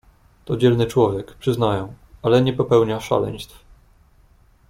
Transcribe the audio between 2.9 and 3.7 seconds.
szaleństw."